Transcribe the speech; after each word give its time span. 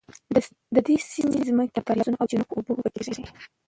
د 0.73 0.75
دې 0.85 0.95
سیمې 1.11 1.39
ځمکې 1.47 1.73
د 1.75 1.79
کاریزونو 1.87 2.19
او 2.19 2.29
چینو 2.29 2.47
په 2.49 2.53
اوبو 2.57 2.71
اوبه 2.75 2.89
کیږي. 2.95 3.23